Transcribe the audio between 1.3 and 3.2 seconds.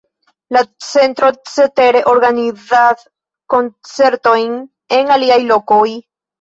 cetere organizas